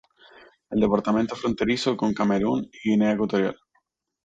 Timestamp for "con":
1.95-2.11